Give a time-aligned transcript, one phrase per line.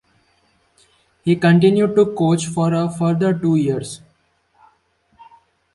[1.23, 4.01] He continued to coach for a further two years.